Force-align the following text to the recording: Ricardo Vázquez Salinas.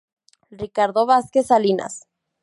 Ricardo 0.61 1.01
Vázquez 1.05 1.43
Salinas. 1.49 1.95